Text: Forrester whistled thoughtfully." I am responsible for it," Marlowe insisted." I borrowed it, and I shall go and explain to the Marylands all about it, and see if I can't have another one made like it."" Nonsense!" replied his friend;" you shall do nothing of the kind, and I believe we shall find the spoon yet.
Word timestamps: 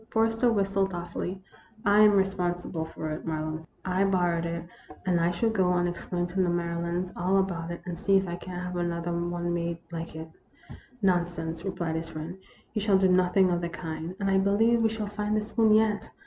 Forrester 0.09 0.51
whistled 0.51 0.89
thoughtfully." 0.89 1.43
I 1.85 1.99
am 1.99 2.13
responsible 2.13 2.85
for 2.85 3.11
it," 3.11 3.23
Marlowe 3.23 3.49
insisted." 3.49 3.71
I 3.85 4.03
borrowed 4.03 4.47
it, 4.47 4.65
and 5.05 5.21
I 5.21 5.29
shall 5.29 5.51
go 5.51 5.73
and 5.73 5.87
explain 5.87 6.25
to 6.25 6.41
the 6.41 6.49
Marylands 6.49 7.11
all 7.15 7.37
about 7.37 7.69
it, 7.69 7.83
and 7.85 7.99
see 7.99 8.17
if 8.17 8.27
I 8.27 8.35
can't 8.35 8.63
have 8.65 8.77
another 8.77 9.11
one 9.15 9.53
made 9.53 9.77
like 9.91 10.15
it."" 10.15 10.29
Nonsense!" 11.03 11.63
replied 11.65 11.97
his 11.97 12.09
friend;" 12.09 12.39
you 12.73 12.81
shall 12.81 12.97
do 12.97 13.09
nothing 13.09 13.51
of 13.51 13.61
the 13.61 13.69
kind, 13.69 14.15
and 14.19 14.27
I 14.31 14.39
believe 14.39 14.81
we 14.81 14.89
shall 14.89 15.05
find 15.05 15.37
the 15.37 15.41
spoon 15.43 15.71
yet. 15.75 16.09